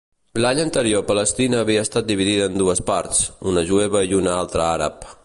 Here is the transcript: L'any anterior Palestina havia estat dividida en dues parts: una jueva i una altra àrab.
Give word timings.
L'any 0.43 0.61
anterior 0.61 1.03
Palestina 1.11 1.59
havia 1.65 1.83
estat 1.87 2.09
dividida 2.13 2.49
en 2.53 2.57
dues 2.63 2.81
parts: 2.87 3.23
una 3.53 3.65
jueva 3.73 4.07
i 4.15 4.21
una 4.23 4.37
altra 4.39 4.69
àrab. 4.73 5.11